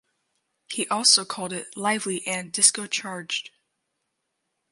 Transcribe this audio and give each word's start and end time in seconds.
He 0.67 0.87
also 0.87 1.25
called 1.25 1.53
it 1.53 1.77
"lively" 1.77 2.25
and 2.25 2.51
"disco 2.51 2.87
charged". 2.87 3.51